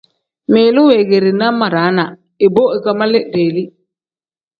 Ngmiilu 0.47 0.81
weegeerina 0.89 1.45
madaana 1.59 2.03
ibo 2.45 2.63
ikangmiili 2.77 3.19
deeli. 3.33 3.63